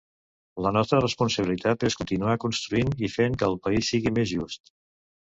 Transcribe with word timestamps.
La 0.65 0.69
nostra 0.75 1.01
responsabilitat 1.01 1.85
és 1.89 1.97
continuar 1.99 2.37
construint 2.43 2.89
i 3.07 3.09
fent 3.17 3.35
que 3.43 3.47
el 3.49 3.57
país 3.69 3.91
sigui 3.93 4.13
més 4.17 4.31
just. 4.33 4.73